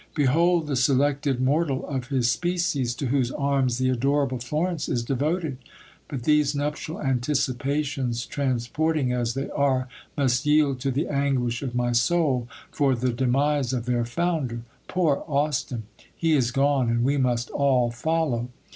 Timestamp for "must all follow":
17.17-18.49